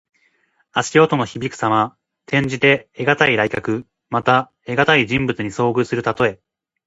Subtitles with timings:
[0.71, 1.95] 足音のひびくさま。
[2.27, 3.85] 転じて、得難い来客。
[4.09, 6.41] また、得難い人物に遭遇するたとえ。